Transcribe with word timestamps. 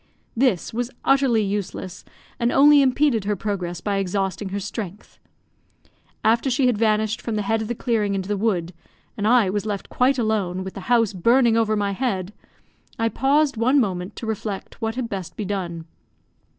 This 0.35 0.73
was 0.73 0.89
utterly 1.05 1.43
useless, 1.43 2.03
and 2.39 2.51
only 2.51 2.81
impeded 2.81 3.25
her 3.25 3.35
progress 3.35 3.81
by 3.81 3.97
exhausting 3.97 4.49
her 4.49 4.59
strength. 4.59 5.19
After 6.23 6.49
she 6.49 6.65
had 6.65 6.75
vanished 6.75 7.21
from 7.21 7.35
the 7.35 7.43
head 7.43 7.61
of 7.61 7.67
the 7.67 7.75
clearing 7.75 8.15
into 8.15 8.27
the 8.27 8.35
wood, 8.35 8.73
and 9.15 9.27
I 9.27 9.51
was 9.51 9.67
left 9.67 9.89
quite 9.89 10.17
alone, 10.17 10.63
with 10.63 10.73
the 10.73 10.79
house 10.89 11.13
burning 11.13 11.55
over 11.55 11.75
my 11.75 11.91
head, 11.91 12.33
I 12.97 13.09
paused 13.09 13.57
one 13.57 13.79
moment 13.79 14.15
to 14.15 14.25
reflect 14.25 14.81
what 14.81 14.95
had 14.95 15.07
best 15.07 15.35
be 15.37 15.45
done. 15.45 15.85